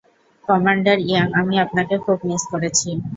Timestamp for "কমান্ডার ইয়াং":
0.47-1.27